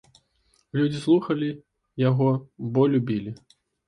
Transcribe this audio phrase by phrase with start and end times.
[0.77, 1.49] Людзі слухалі
[2.09, 2.31] яго,
[2.79, 3.35] бо любілі.